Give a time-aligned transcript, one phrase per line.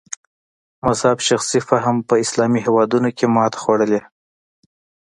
[0.85, 4.01] مذهب شخصي فهم په اسلامي هېوادونو کې ماتې خوړلې.